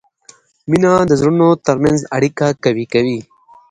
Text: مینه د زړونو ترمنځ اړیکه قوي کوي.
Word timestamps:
مینه 0.69 0.91
د 1.09 1.11
زړونو 1.19 1.47
ترمنځ 1.67 1.99
اړیکه 2.15 2.45
قوي 2.63 2.85
کوي. 2.93 3.19